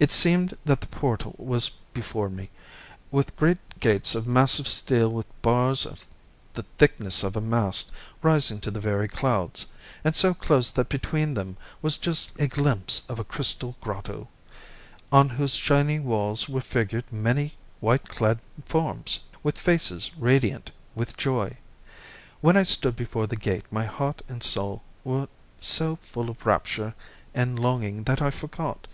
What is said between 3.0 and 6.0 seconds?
with great gates of massive steel with bars